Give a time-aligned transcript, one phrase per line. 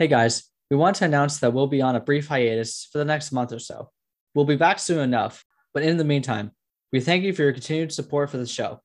[0.00, 3.04] Hey guys, we want to announce that we'll be on a brief hiatus for the
[3.04, 3.90] next month or so.
[4.32, 6.52] We'll be back soon enough, but in the meantime,
[6.92, 8.80] we thank you for your continued support for the show.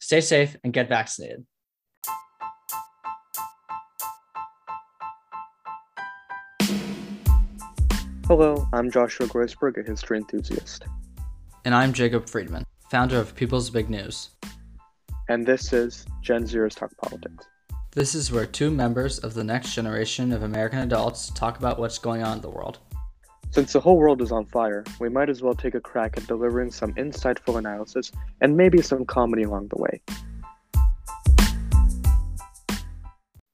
[0.00, 1.44] Stay safe and get vaccinated.
[8.26, 10.86] Hello, I'm Joshua Groisberg, a history enthusiast.
[11.66, 14.30] And I'm Jacob Friedman, founder of People's Big News.
[15.28, 17.44] And this is Gen Zers Talk Politics.
[17.96, 21.96] This is where two members of the next generation of American adults talk about what's
[21.96, 22.78] going on in the world.
[23.52, 26.26] Since the whole world is on fire, we might as well take a crack at
[26.26, 30.02] delivering some insightful analysis and maybe some comedy along the way.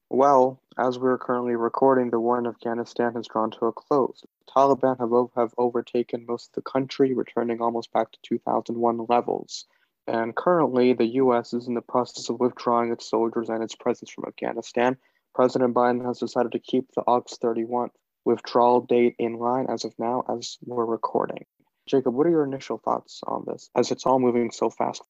[0.09, 4.25] Well, as we're currently recording, the war in Afghanistan has drawn to a close.
[4.45, 9.67] The Taliban have, have overtaken most of the country, returning almost back to 2001 levels.
[10.07, 11.53] And currently, the U.S.
[11.53, 14.97] is in the process of withdrawing its soldiers and its presence from Afghanistan.
[15.33, 17.89] President Biden has decided to keep the August 31
[18.25, 21.45] withdrawal date in line as of now, as we're recording.
[21.87, 25.01] Jacob, what are your initial thoughts on this, as it's all moving so fast?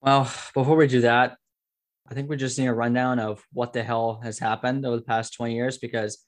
[0.00, 0.22] Well,
[0.54, 1.36] before we do that,
[2.08, 5.02] I think we just need a rundown of what the hell has happened over the
[5.02, 6.24] past 20 years because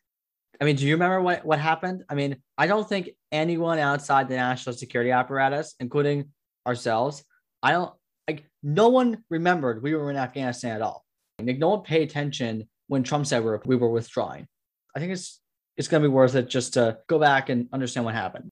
[0.61, 2.05] I mean, do you remember what, what happened?
[2.09, 6.31] I mean, I don't think anyone outside the national security apparatus, including
[6.65, 7.25] ourselves,
[7.65, 7.93] I don't
[8.29, 11.05] like no one remembered we were in Afghanistan at all.
[11.43, 14.47] Like no one paid attention when Trump said we were, we were withdrawing.
[14.95, 15.41] I think it's
[15.77, 18.51] it's going to be worth it just to go back and understand what happened.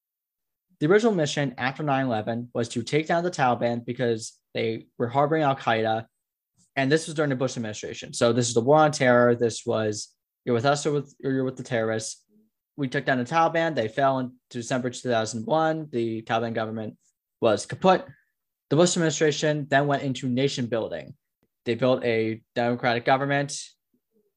[0.80, 5.42] The original mission after 9/11 was to take down the Taliban because they were harboring
[5.42, 6.06] Al Qaeda,
[6.74, 8.14] and this was during the Bush administration.
[8.14, 9.34] So this is the war on terror.
[9.34, 10.08] This was
[10.44, 12.24] you're with us or, with, or you're with the terrorists.
[12.76, 13.74] We took down the Taliban.
[13.74, 15.88] They fell in December 2001.
[15.92, 16.96] The Taliban government
[17.40, 18.06] was kaput.
[18.72, 21.12] The Bush administration then went into nation building.
[21.66, 23.60] They built a democratic government,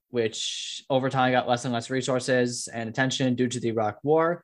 [0.09, 4.44] which over time got less and less resources and attention due to the Iraq War.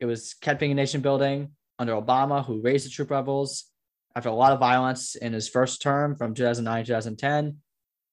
[0.00, 3.64] It was kept being nation building under Obama, who raised the troop levels
[4.16, 7.58] after a lot of violence in his first term from 2009 2010.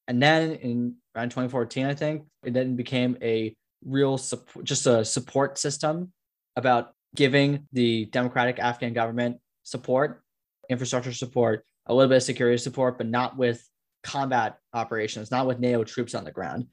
[0.09, 5.05] And then in around 2014, I think, it then became a real support, just a
[5.05, 6.11] support system
[6.57, 10.23] about giving the democratic Afghan government support
[10.69, 13.67] infrastructure support, a little bit of security support, but not with
[14.03, 16.67] combat operations, not with NATO troops on the ground.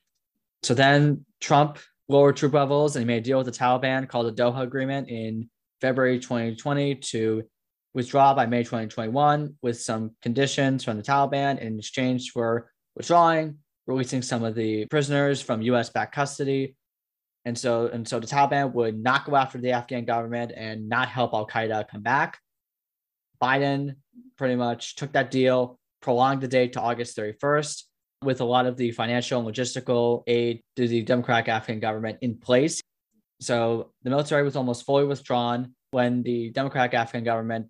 [0.63, 4.27] So then Trump lowered troop levels and he made a deal with the Taliban called
[4.27, 5.49] the Doha Agreement in
[5.81, 7.43] February 2020 to
[7.95, 14.23] withdraw by May 2021 with some conditions from the Taliban in exchange for withdrawing, releasing
[14.23, 16.77] some of the prisoners from US backed custody.
[17.45, 21.09] And so, and so the Taliban would not go after the Afghan government and not
[21.09, 22.39] help Al Qaeda come back.
[23.41, 23.97] Biden
[24.37, 27.83] pretty much took that deal, prolonged the date to August 31st
[28.23, 32.37] with a lot of the financial and logistical aid to the Democratic Afghan government in
[32.37, 32.81] place.
[33.41, 37.69] So the military was almost fully withdrawn when the Democratic Afghan government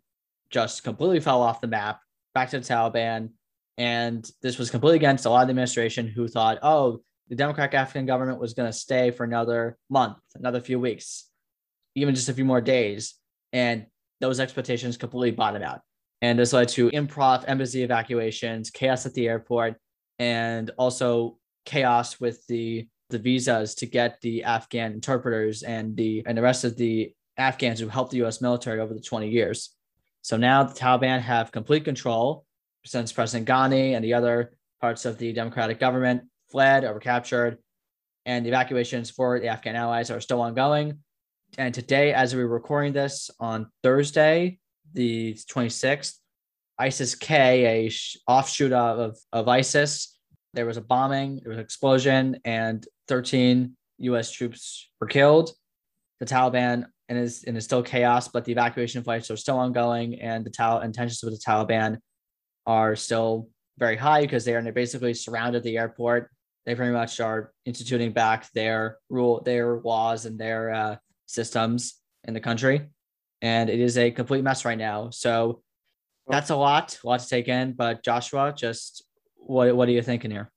[0.51, 2.01] just completely fell off the map
[2.35, 3.31] back to the Taliban.
[3.79, 7.75] And this was completely against a lot of the administration who thought, oh, the Democratic
[7.75, 11.29] Afghan government was going to stay for another month, another few weeks,
[11.95, 13.17] even just a few more days.
[13.53, 13.87] And
[14.21, 15.81] those expectations completely bottom out.
[16.23, 19.77] And this led to improv embassy evacuations, chaos at the airport,
[20.19, 26.37] and also chaos with the the visas to get the Afghan interpreters and the and
[26.37, 29.75] the rest of the Afghans who helped the US military over the 20 years.
[30.23, 32.45] So now the Taliban have complete control
[32.85, 37.59] since President Ghani and the other parts of the democratic government fled or were captured.
[38.25, 40.99] And the evacuations for the Afghan allies are still ongoing.
[41.59, 44.59] And today, as we are recording this on Thursday,
[44.93, 46.13] the 26th,
[46.79, 50.19] ISIS K, a sh- offshoot of, of ISIS,
[50.53, 55.51] there was a bombing, there was an explosion, and 13 US troops were killed.
[56.21, 60.21] The Taliban and is and is still chaos, but the evacuation flights are still ongoing,
[60.21, 61.99] and the Tal- intentions with the Taliban
[62.67, 66.31] are still very high because they are they basically surrounded the airport.
[66.67, 72.35] They pretty much are instituting back their rule, their laws, and their uh, systems in
[72.35, 72.89] the country.
[73.43, 75.11] And it is a complete mess right now.
[75.11, 75.63] So
[76.29, 77.73] that's a lot, a lot to take in.
[77.73, 79.05] But Joshua, just
[79.37, 80.51] what what are you thinking here?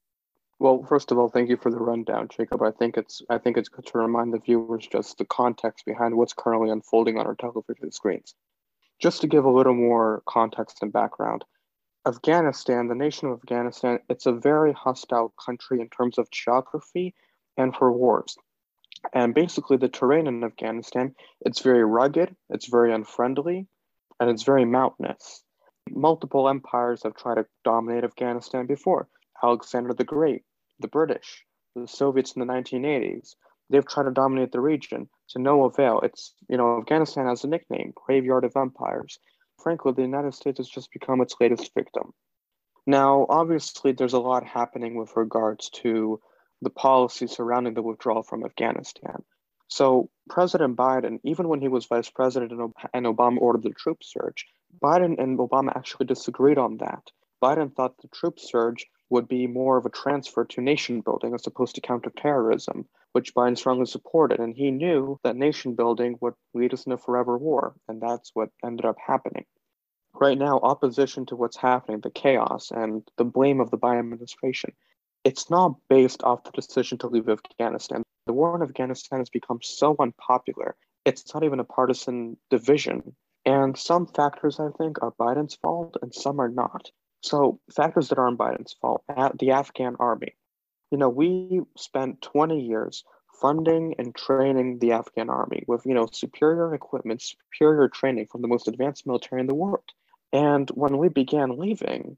[0.60, 2.62] Well, first of all, thank you for the rundown, Jacob.
[2.62, 6.16] I think it's I think it's good to remind the viewers just the context behind
[6.16, 8.36] what's currently unfolding on our television screens.
[9.00, 11.45] Just to give a little more context and background,
[12.06, 17.13] Afghanistan, the nation of Afghanistan, it's a very hostile country in terms of geography
[17.56, 18.36] and for wars.
[19.13, 23.68] And basically, the terrain in Afghanistan, it's very rugged, it's very unfriendly,
[24.19, 25.44] and it's very mountainous.
[25.89, 29.07] Multiple empires have tried to dominate Afghanistan before.
[29.41, 30.44] Alexander the Great,
[30.80, 31.45] the British,
[31.75, 33.36] the Soviets in the 1980s.
[33.69, 36.01] They've tried to dominate the region to no avail.
[36.01, 39.19] It's, you know, Afghanistan has a nickname, Graveyard of Empires.
[39.63, 42.13] Frankly, the United States has just become its latest victim.
[42.85, 46.19] Now, obviously, there's a lot happening with regards to
[46.61, 49.23] the policy surrounding the withdrawal from Afghanistan.
[49.67, 52.51] So, President Biden, even when he was vice president
[52.94, 54.47] and Obama ordered the troop surge,
[54.81, 57.11] Biden and Obama actually disagreed on that.
[57.41, 61.47] Biden thought the troop surge would be more of a transfer to nation building as
[61.47, 64.39] opposed to counterterrorism, which Biden strongly supported.
[64.39, 67.75] And he knew that nation building would lead us in a forever war.
[67.88, 69.45] And that's what ended up happening.
[70.13, 74.73] Right now, opposition to what's happening, the chaos, and the blame of the Biden administration,
[75.24, 78.04] it's not based off the decision to leave Afghanistan.
[78.25, 80.75] The war in Afghanistan has become so unpopular.
[81.06, 83.16] It's not even a partisan division.
[83.45, 86.92] And some factors, I think, are Biden's fault and some are not.
[87.21, 90.36] So, factors that aren't Biden's fault, uh, the Afghan army.
[90.92, 93.04] You know, we spent 20 years
[93.42, 98.48] funding and training the Afghan army with, you know, superior equipment, superior training from the
[98.48, 99.83] most advanced military in the world.
[100.31, 102.18] And when we began leaving,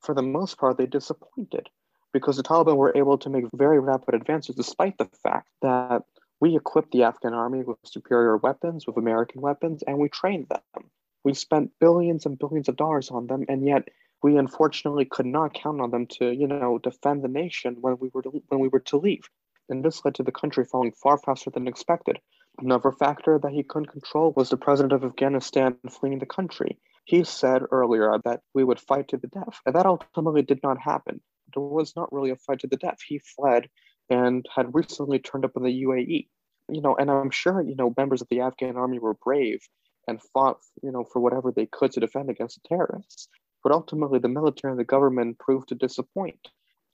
[0.00, 1.68] for the most part, they disappointed
[2.12, 6.02] because the Taliban were able to make very rapid advances despite the fact that
[6.40, 10.90] we equipped the Afghan army with superior weapons, with American weapons, and we trained them.
[11.24, 13.88] We spent billions and billions of dollars on them, and yet
[14.22, 18.10] we unfortunately could not count on them to, you know, defend the nation when we
[18.12, 19.28] were to, when we were to leave.
[19.68, 22.18] And this led to the country falling far faster than expected.
[22.58, 26.78] Another factor that he couldn't control was the president of Afghanistan fleeing the country.
[27.04, 30.78] He said earlier that we would fight to the death, and that ultimately did not
[30.78, 31.20] happen.
[31.56, 32.98] Was not really a fight to the death.
[33.06, 33.68] He fled
[34.10, 36.28] and had recently turned up in the UAE.
[36.70, 39.60] You know, and I'm sure, you know, members of the Afghan army were brave
[40.06, 43.28] and fought, you know, for whatever they could to defend against the terrorists.
[43.62, 46.48] But ultimately, the military and the government proved to disappoint.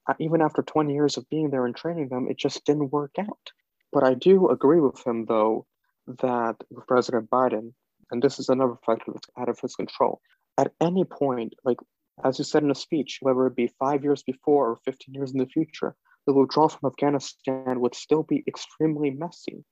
[0.09, 3.15] Uh, even after 20 years of being there and training them, it just didn't work
[3.19, 3.53] out.
[3.93, 5.67] But I do agree with him, though,
[6.07, 6.57] that
[6.87, 7.73] President Biden,
[8.11, 10.21] and this is another factor that's out of his control,
[10.59, 11.79] at any point, like
[12.23, 15.33] as you said in a speech, whether it be five years before or 15 years
[15.33, 15.97] in the future,
[16.27, 19.65] the withdrawal from Afghanistan would still be extremely messy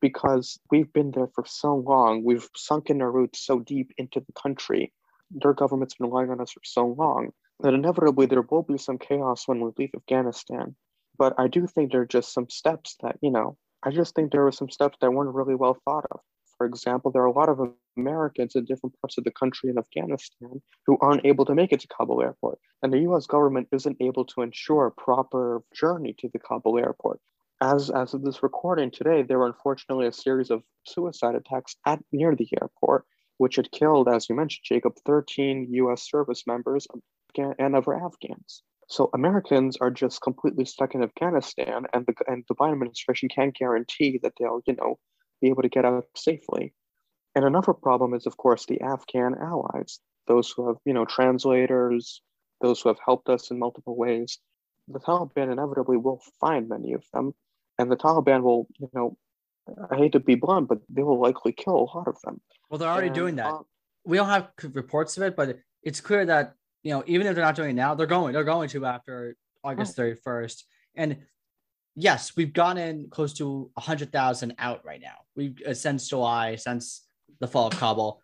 [0.00, 2.22] because we've been there for so long.
[2.24, 4.92] We've sunk in our roots so deep into the country
[5.30, 8.98] their government's been relying on us for so long that inevitably there will be some
[8.98, 10.76] chaos when we leave Afghanistan.
[11.18, 14.30] But I do think there are just some steps that, you know, I just think
[14.30, 16.20] there were some steps that weren't really well thought of.
[16.58, 19.78] For example, there are a lot of Americans in different parts of the country in
[19.78, 22.58] Afghanistan who aren't able to make it to Kabul airport.
[22.82, 27.20] And the US government isn't able to ensure a proper journey to the Kabul airport.
[27.60, 32.04] As, as of this recording today, there were unfortunately a series of suicide attacks at
[32.12, 33.04] near the airport
[33.38, 36.86] which had killed, as you mentioned, Jacob, 13 US service members
[37.36, 38.62] and other Afghans.
[38.88, 43.54] So Americans are just completely stuck in Afghanistan, and the and the Biden administration can't
[43.54, 44.98] guarantee that they'll, you know,
[45.40, 46.72] be able to get out safely.
[47.34, 52.20] And another problem is, of course, the Afghan allies, those who have, you know, translators,
[52.60, 54.38] those who have helped us in multiple ways.
[54.88, 57.34] The Taliban inevitably will find many of them,
[57.78, 59.16] and the Taliban will, you know,
[59.90, 62.40] I hate to be blunt, but they will likely kill a lot of them.
[62.70, 63.52] Well, they're already and, doing that.
[63.52, 63.58] Uh,
[64.04, 67.44] we don't have reports of it, but it's clear that you know even if they're
[67.44, 68.32] not doing it now, they're going.
[68.32, 70.64] They're going to after August thirty first.
[70.94, 71.18] And
[71.98, 75.16] yes, we've gotten close to hundred thousand out right now.
[75.36, 77.06] We've uh, since July, since
[77.40, 78.22] the fall of Kabul,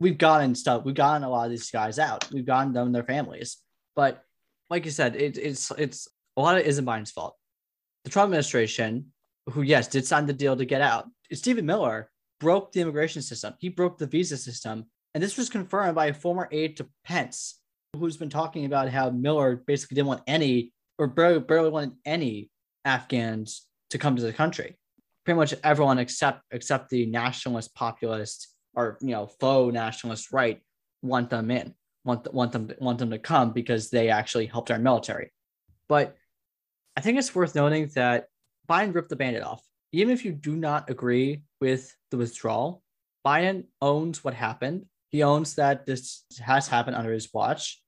[0.00, 0.84] we've gotten stuff.
[0.84, 2.30] We've gotten a lot of these guys out.
[2.32, 3.58] We've gotten them their families.
[3.94, 4.24] But
[4.70, 7.36] like you said, it, it's it's a lot of it isn't Biden's fault.
[8.04, 9.12] The Trump administration
[9.50, 11.08] who, yes, did sign the deal to get out.
[11.32, 13.54] Stephen Miller broke the immigration system.
[13.58, 14.86] He broke the visa system.
[15.14, 17.60] And this was confirmed by a former aide to Pence,
[17.96, 22.50] who's been talking about how Miller basically didn't want any or barely, barely wanted any
[22.84, 24.76] Afghans to come to the country.
[25.24, 30.60] Pretty much everyone except except the nationalist populist or you know faux nationalist right
[31.02, 34.78] want them in, want want them want them to come because they actually helped our
[34.78, 35.32] military.
[35.88, 36.16] But
[36.96, 38.26] I think it's worth noting that
[38.68, 39.62] Biden ripped the band-aid off.
[39.92, 42.82] Even if you do not agree with the withdrawal,
[43.26, 44.86] Biden owns what happened.
[45.08, 47.82] He owns that this has happened under his watch.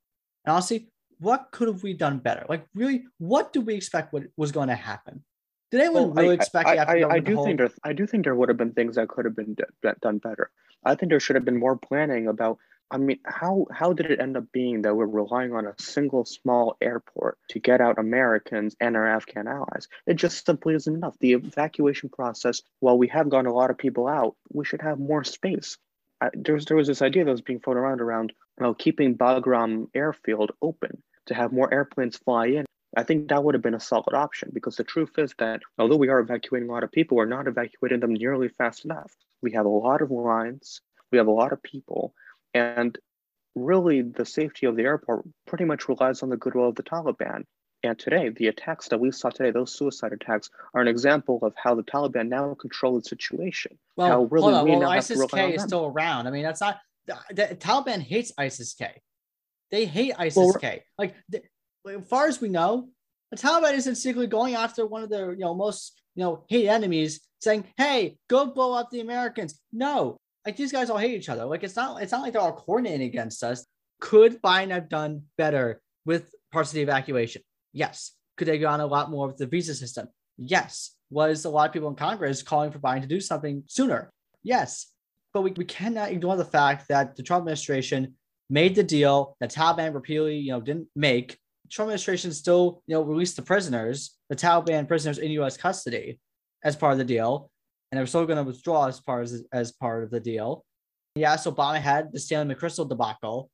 [0.44, 0.88] And honestly,
[1.22, 2.44] what could have we done better?
[2.48, 5.22] Like, really, what do we expect what was going to happen?
[5.70, 6.68] Did anyone well, really I, expect?
[6.68, 9.08] I, I, I do think there, I do think there would have been things that
[9.08, 10.50] could have been d- done better.
[10.84, 12.58] I think there should have been more planning about
[12.90, 16.26] I mean, how how did it end up being that we're relying on a single
[16.26, 19.88] small airport to get out Americans and our Afghan allies?
[20.06, 21.16] It just simply isn't enough.
[21.18, 24.98] The evacuation process, while we have gotten a lot of people out, we should have
[24.98, 25.78] more space.
[26.20, 28.74] I, there, was, there was this idea that was being floated around around you know,
[28.74, 32.64] keeping Bagram airfield open to have more airplanes fly in.
[32.96, 35.96] I think that would have been a solid option because the truth is that although
[35.96, 39.10] we are evacuating a lot of people, we're not evacuating them nearly fast enough.
[39.40, 42.12] We have a lot of lines, we have a lot of people,
[42.52, 42.98] and
[43.54, 47.44] really the safety of the airport pretty much relies on the goodwill of the Taliban.
[47.84, 51.52] And today, the attacks that we saw today, those suicide attacks, are an example of
[51.56, 53.76] how the Taliban now control the situation.
[53.96, 54.78] Well, how really hold on.
[54.80, 56.28] well ISIS K is still around.
[56.28, 59.02] I mean, that's not the, the, Taliban hates ISIS K.
[59.72, 60.84] They hate ISIS well, K.
[60.98, 61.42] Like, the,
[61.88, 62.88] as far as we know,
[63.32, 66.68] the Taliban isn't secretly going after one of their you know most you know hate
[66.68, 71.28] enemies, saying, "Hey, go blow up the Americans." No, like these guys all hate each
[71.28, 71.44] other.
[71.44, 73.66] Like it's not it's not like they're all coordinating against us.
[74.00, 77.42] Could Biden have done better with parts of the evacuation?
[77.72, 78.12] Yes.
[78.36, 80.08] Could they gone a lot more with the visa system?
[80.36, 80.96] Yes.
[81.10, 84.10] Was a lot of people in Congress calling for Biden to do something sooner?
[84.42, 84.88] Yes.
[85.32, 88.14] But we, we cannot ignore the fact that the Trump administration
[88.52, 91.38] made the deal that Taliban repeatedly, you know, didn't make.
[91.70, 95.56] Trump administration still, you know, released the prisoners, the Taliban prisoners in U.S.
[95.56, 96.20] custody
[96.62, 97.50] as part of the deal,
[97.90, 100.66] and they're still going to withdraw as part as, part of the deal.
[101.14, 103.50] Yes, Obama had the Stanley McChrystal debacle,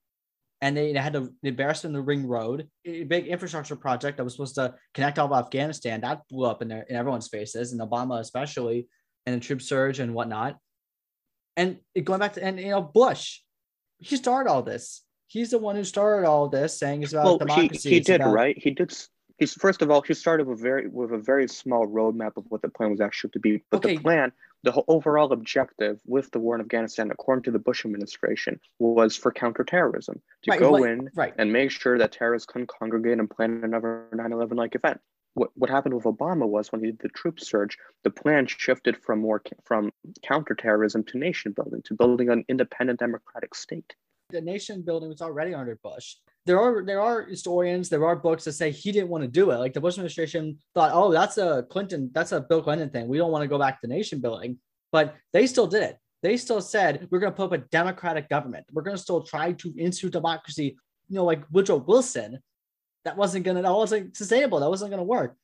[0.61, 4.33] and they, had the, embarrassment in the Ring Road, a big infrastructure project that was
[4.33, 6.01] supposed to connect all of Afghanistan.
[6.01, 8.89] That blew up in their in everyone's faces, and Obama especially,
[9.27, 10.59] and the troop surge and whatnot.
[11.57, 13.41] And going back to and you know Bush,
[13.99, 15.03] he started all this.
[15.27, 17.89] He's the one who started all this, saying it's about well, democracy.
[17.89, 18.33] He, he did about...
[18.33, 18.57] right.
[18.57, 18.97] He did.
[19.39, 22.63] He's first of all, he started with very with a very small roadmap of what
[22.63, 23.63] the plan was actually to be.
[23.71, 23.97] But okay.
[23.97, 24.33] the plan
[24.65, 29.31] the overall objective with the war in Afghanistan, according to the Bush administration, was for
[29.31, 31.35] counterterrorism to right, go like, in right.
[31.39, 35.01] and make sure that terrorists couldn't congregate and plan another 9 11 like event.
[35.39, 38.97] What, what happened with Obama was when he did the troop surge, the plan shifted
[38.97, 39.91] from more from
[40.23, 43.95] counterterrorism to nation building, to building an independent democratic state.
[44.31, 46.17] The nation building was already under Bush
[46.49, 49.51] there are there are historians, there are books that say he didn't want to do
[49.51, 49.59] it.
[49.59, 53.07] Like the Bush administration thought, oh, that's a Clinton, that's a Bill Clinton thing.
[53.07, 54.57] We don't want to go back to nation building,
[54.91, 55.99] but they still did it.
[56.23, 58.65] They still said we're going to put up a democratic government.
[58.73, 60.79] We're going to still try to institute democracy.
[61.09, 62.39] You know, like Woodrow Wilson,
[63.05, 64.61] that wasn't going to that wasn't sustainable.
[64.61, 65.37] That wasn't going to work.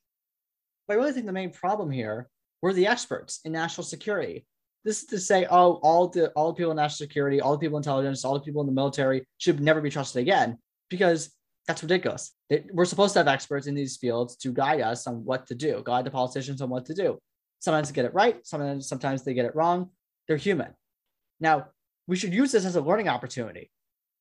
[0.87, 2.28] But I really think the main problem here
[2.62, 4.46] were the experts in national security.
[4.84, 7.58] This is to say, oh, all the all the people in national security, all the
[7.58, 10.58] people in intelligence, all the people in the military should never be trusted again
[10.90, 11.30] because
[11.66, 12.32] that's ridiculous.
[12.50, 15.54] It, we're supposed to have experts in these fields to guide us on what to
[15.54, 17.18] do, guide the politicians on what to do.
[17.61, 19.90] Sometimes they get it right, sometimes sometimes they get it wrong.
[20.28, 20.75] They're human.
[21.40, 21.68] Now
[22.06, 23.70] we should use this as a learning opportunity.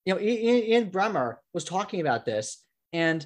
[0.06, 2.63] You know, Ian, Ian Bremmer was talking about this,
[2.94, 3.26] and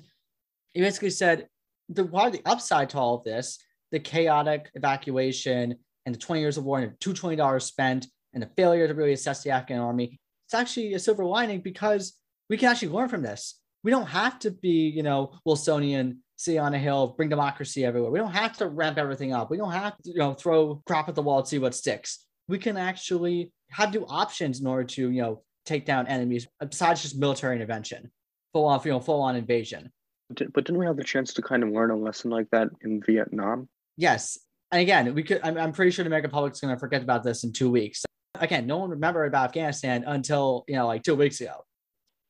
[0.74, 1.48] he basically said
[1.90, 3.60] the why the upside to all of this,
[3.92, 8.42] the chaotic evacuation and the 20 years of war and the $2 trillion spent and
[8.42, 12.14] the failure to really assess the Afghan army, it's actually a silver lining because
[12.50, 13.60] we can actually learn from this.
[13.84, 18.12] We don't have to be, you know, Wilsonian, see on a hill, bring democracy everywhere.
[18.12, 19.50] We don't have to ramp everything up.
[19.50, 22.26] We don't have to, you know, throw crap at the wall and see what sticks.
[22.48, 27.02] We can actually have new options in order to, you know, take down enemies besides
[27.02, 28.10] just military intervention,
[28.54, 29.92] full on, you know, full on invasion.
[30.30, 33.02] But didn't we have the chance to kind of learn a lesson like that in
[33.06, 33.70] Vietnam?
[33.96, 34.38] Yes.
[34.72, 37.24] And again, we could, I'm, I'm pretty sure the American public's going to forget about
[37.24, 38.04] this in two weeks.
[38.36, 41.64] Again, no one remembered about Afghanistan until, you know, like two weeks ago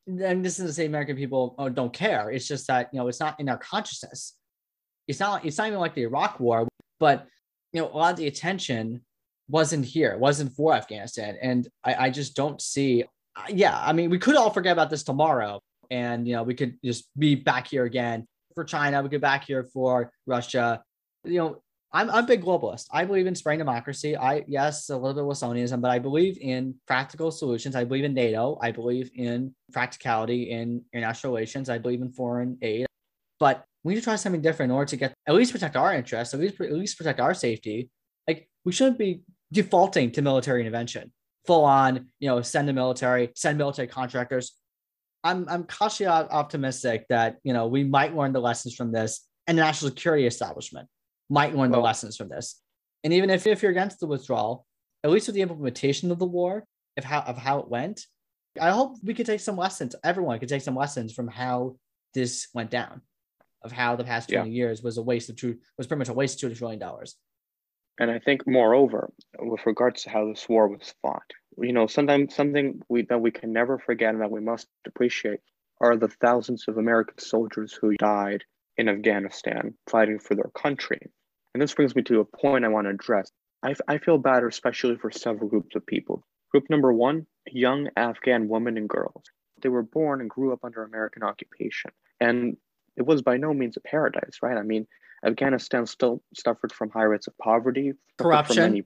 [0.07, 2.29] and this isn't to say American people oh, don't care.
[2.29, 4.35] It's just that you know it's not in our consciousness.
[5.07, 5.45] It's not.
[5.45, 6.67] It's not even like the Iraq War,
[6.99, 7.27] but
[7.73, 9.01] you know a lot of the attention
[9.49, 10.17] wasn't here.
[10.17, 13.03] wasn't for Afghanistan, and I, I just don't see.
[13.49, 16.77] Yeah, I mean, we could all forget about this tomorrow, and you know we could
[16.83, 19.01] just be back here again for China.
[19.01, 20.83] We could back here for Russia.
[21.23, 21.61] You know,
[21.93, 22.87] I'm, I'm a big globalist.
[22.91, 24.17] I believe in spreading democracy.
[24.17, 27.75] I yes, a little bit of Wilsonianism, but I believe in practical solutions.
[27.75, 28.57] I believe in NATO.
[28.61, 31.69] I believe in practicality in international relations.
[31.69, 32.87] I believe in foreign aid.
[33.39, 35.93] But we need to try something different in order to get at least protect our
[35.93, 37.89] interests, at least at least protect our safety.
[38.27, 41.13] Like we shouldn't be defaulting to military intervention,
[41.45, 42.07] full on.
[42.19, 44.53] You know, send the military, send military contractors.
[45.23, 49.57] I'm I'm cautiously optimistic that you know we might learn the lessons from this and
[49.57, 50.87] the national security establishment
[51.29, 52.61] might learn the lessons from this.
[53.03, 54.65] And even if, if you're against the withdrawal,
[55.03, 56.65] at least with the implementation of the war,
[56.97, 58.05] of how of how it went,
[58.59, 59.95] I hope we could take some lessons.
[60.03, 61.77] Everyone could take some lessons from how
[62.13, 63.01] this went down,
[63.63, 64.55] of how the past 20 yeah.
[64.55, 67.15] years was a waste of two was pretty much a waste of two trillion dollars.
[67.99, 72.35] And I think moreover, with regards to how this war was fought, you know, sometimes
[72.35, 75.39] something we that we can never forget and that we must appreciate
[75.81, 78.43] are the thousands of American soldiers who died
[78.77, 80.99] in Afghanistan fighting for their country.
[81.53, 83.31] And this brings me to a point I want to address.
[83.63, 86.23] I, I feel bad, especially for several groups of people.
[86.51, 89.23] Group number one, young Afghan women and girls.
[89.61, 91.91] They were born and grew up under American occupation.
[92.19, 92.57] And
[92.95, 94.57] it was by no means a paradise, right?
[94.57, 94.87] I mean,
[95.25, 98.83] Afghanistan still suffered from high rates of poverty, corruption, many,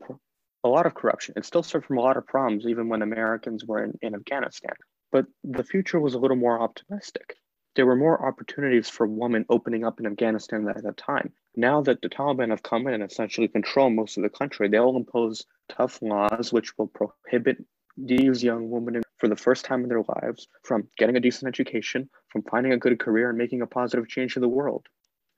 [0.63, 1.34] a lot of corruption.
[1.38, 4.75] It still suffered from a lot of problems, even when Americans were in, in Afghanistan.
[5.12, 7.36] But the future was a little more optimistic.
[7.75, 11.34] There were more opportunities for women opening up in Afghanistan at that time.
[11.56, 14.96] Now that the Taliban have come in and essentially control most of the country, they'll
[14.96, 17.58] impose tough laws which will prohibit
[17.98, 22.10] these young women for the first time in their lives from getting a decent education,
[22.30, 24.88] from finding a good career, and making a positive change in the world.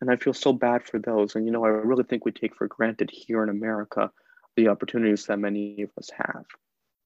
[0.02, 1.36] And I feel so bad for those.
[1.36, 4.12] And, you know, I really think we take for granted here in America
[4.56, 6.46] the opportunities that many of us have.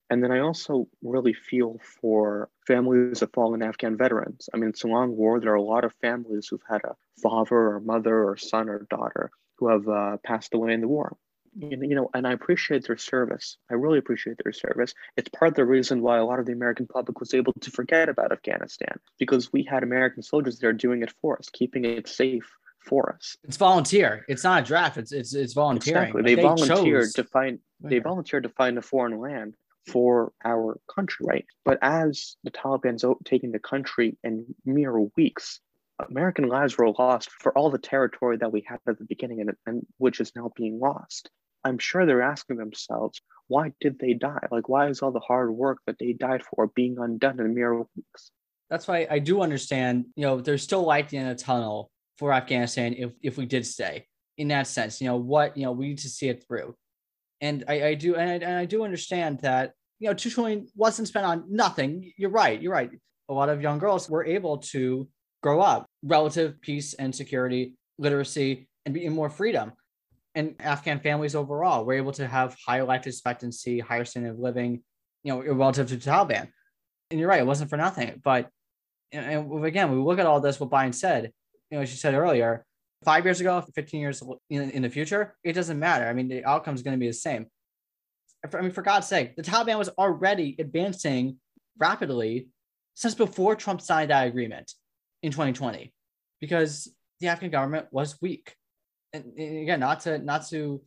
[0.10, 4.48] And then I also really feel for families of fallen Afghan veterans.
[4.54, 5.40] I mean, it's a long war.
[5.40, 8.88] There are a lot of families who've had a father or mother or son or
[8.90, 11.18] daughter who have uh, passed away in the war
[11.60, 13.58] you know, and I appreciate their service.
[13.70, 14.94] I really appreciate their service.
[15.16, 17.72] It's part of the reason why a lot of the American public was able to
[17.72, 22.08] forget about Afghanistan because we had American soldiers there doing it for us, keeping it
[22.08, 22.50] safe
[22.88, 23.38] for us.
[23.44, 24.26] It's volunteer.
[24.28, 24.98] It's not a draft.
[24.98, 26.04] It's it's it's volunteering.
[26.04, 26.24] Exactly.
[26.24, 29.56] They, they volunteered to find they volunteered to find a foreign land
[29.88, 31.46] for our country, right?
[31.64, 35.62] But as the Taliban's taking the country in mere weeks,
[36.10, 39.52] American lives were lost for all the territory that we had at the beginning and,
[39.66, 41.30] and which is now being lost.
[41.64, 44.48] I'm sure they're asking themselves, why did they die?
[44.52, 47.78] Like, why is all the hard work that they died for being undone in mere
[47.78, 48.32] weeks?
[48.70, 52.94] That's why I do understand, you know, there's still light in the tunnel for Afghanistan
[52.94, 54.08] if, if we did stay
[54.38, 56.76] in that sense, you know, what, you know, we need to see it through.
[57.42, 60.68] And I, I do, and I, and I do understand that, you know, 2 trillion
[60.76, 62.12] wasn't spent on nothing.
[62.18, 62.62] You're right.
[62.62, 62.92] You're right.
[63.30, 65.08] A lot of young girls were able to
[65.44, 69.74] grow up, relative peace and security, literacy, and be in more freedom
[70.38, 74.84] and Afghan families overall were able to have higher life expectancy, higher standard of living,
[75.24, 76.48] you know, relative to Taliban.
[77.10, 78.22] And you're right, it wasn't for nothing.
[78.24, 78.48] But
[79.12, 81.32] and again, we look at all this, what Biden said,
[81.70, 82.66] you know, as you said earlier,
[83.04, 86.08] five years ago, 15 years in, in the future, it doesn't matter.
[86.08, 87.48] I mean, the outcome is going to be the same.
[88.54, 91.38] I mean, for God's sake, the Taliban was already advancing
[91.78, 92.48] rapidly
[92.94, 94.74] since before Trump signed that agreement
[95.22, 95.94] in 2020
[96.40, 98.56] because the Afghan government was weak
[99.14, 100.82] and again, not to not to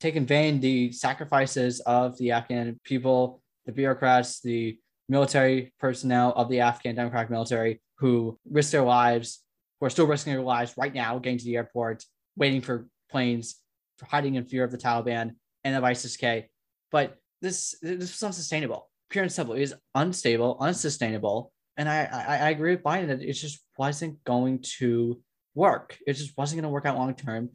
[0.00, 6.48] take in vain the sacrifices of the Afghan people, the bureaucrats, the military personnel of
[6.48, 9.44] the Afghan Democratic military who risked their lives,
[9.80, 12.04] who are still risking their lives right now, getting to the airport,
[12.36, 13.56] waiting for planes,
[13.96, 15.32] for hiding in fear of the Taliban
[15.64, 16.48] and of ISIS-K.
[16.92, 18.88] But this this is unsustainable.
[19.08, 21.52] Pure and simple, it is unstable, unsustainable.
[21.76, 25.20] And I, I, I agree with Biden that it just wasn't going to
[25.54, 25.96] work.
[26.06, 27.50] It just wasn't going to work out long term.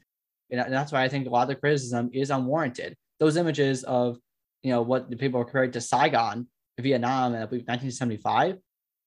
[0.50, 2.96] And that's why I think a lot of the criticism is unwarranted.
[3.20, 4.18] Those images of,
[4.64, 6.48] you know, what the people were comparing to Saigon,
[6.80, 8.58] Vietnam, and I believe 1975,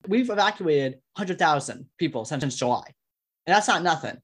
[0.06, 2.94] we've evacuated 100,000 people since July.
[3.48, 4.18] And that's not nothing.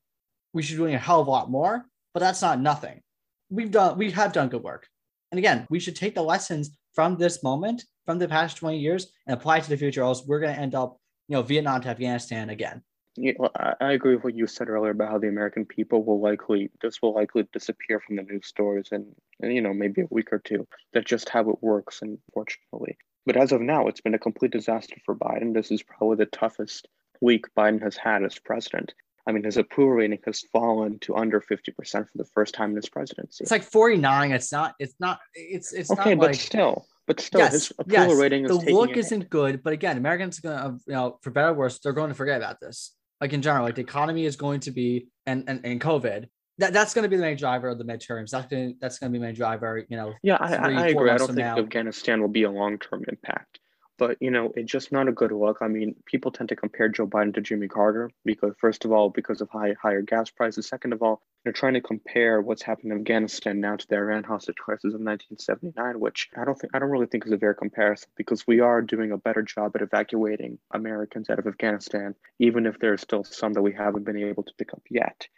[0.53, 3.01] We should be doing a hell of a lot more, but that's not nothing.
[3.49, 4.87] We've done, we have done good work.
[5.33, 9.11] And again, we should take the lessons from this moment, from the past 20 years,
[9.27, 11.81] and apply to the future, or else we're going to end up, you know, Vietnam
[11.81, 12.83] to Afghanistan again.
[13.17, 13.33] Yeah,
[13.81, 17.01] I agree with what you said earlier about how the American people will likely this
[17.01, 19.07] will likely disappear from the news stories in,
[19.41, 20.67] in you know maybe a week or two.
[20.93, 22.99] That's just how it works, unfortunately.
[23.25, 25.55] But as of now, it's been a complete disaster for Biden.
[25.55, 26.89] This is probably the toughest
[27.21, 28.93] week Biden has had as president.
[29.27, 32.77] I mean, his approval rating has fallen to under 50% for the first time in
[32.77, 33.43] his presidency.
[33.43, 34.33] It's like 49.
[34.33, 37.73] It's not, it's not, it's, it's not okay, but like, still, but still, yes, his
[37.79, 39.63] approval yes, rating is the look isn't good.
[39.63, 42.37] But again, Americans are gonna, you know, for better or worse, they're going to forget
[42.37, 45.81] about this like in general, like the economy is going to be and and, and
[45.81, 46.27] COVID.
[46.59, 48.31] That, that's going to be the main driver of the midterms.
[48.31, 49.85] That's going to, that's going to be the main driver.
[49.89, 50.13] You know.
[50.23, 51.11] Yeah, I, three, I agree.
[51.11, 51.59] I don't think now.
[51.59, 53.61] Afghanistan will be a long term impact,
[53.99, 55.59] but you know, it's just not a good look.
[55.61, 59.11] I mean, people tend to compare Joe Biden to Jimmy Carter because, first of all,
[59.11, 60.69] because of high higher gas prices.
[60.69, 64.25] Second of all, they're trying to compare what's happened in Afghanistan now to the Iran
[64.25, 67.55] hostage crisis of 1979, which I don't think I don't really think is a fair
[67.55, 72.67] comparison because we are doing a better job at evacuating Americans out of Afghanistan, even
[72.67, 75.29] if there's still some that we haven't been able to pick up yet.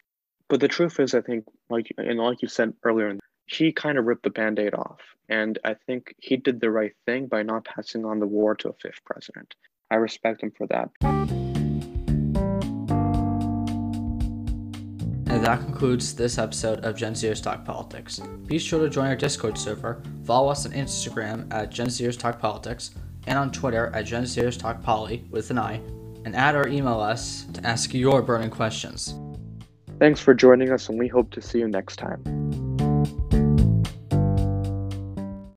[0.49, 4.05] But the truth is, I think, like and like you said earlier, he kind of
[4.05, 8.05] ripped the band-aid off, and I think he did the right thing by not passing
[8.05, 9.55] on the war to a fifth president.
[9.91, 10.91] I respect him for that.
[15.29, 18.21] And that concludes this episode of Gen Zers Talk Politics.
[18.47, 22.41] Be sure to join our Discord server, follow us on Instagram at Gen Zers Talk
[22.41, 22.93] Politics,
[23.27, 25.75] and on Twitter at Gen Zers Talk Poly with an I,
[26.25, 29.15] and add or email us to ask your burning questions.
[29.99, 32.66] Thanks for joining us, and we hope to see you next time.